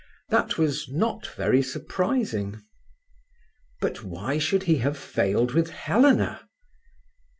That 0.29 0.57
was 0.57 0.89
not 0.89 1.27
very 1.27 1.61
surprising. 1.61 2.63
But 3.81 4.03
why 4.03 4.39
should 4.39 4.63
he 4.63 4.77
have 4.77 4.97
failed 4.97 5.51
with 5.53 5.69
Helena? 5.69 6.49